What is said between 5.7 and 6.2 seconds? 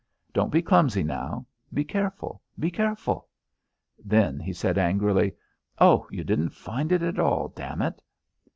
"Oh,